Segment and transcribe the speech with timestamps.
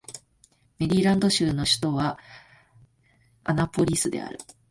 [0.79, 2.17] メリーランド州の州都は
[3.43, 4.39] アナポリスである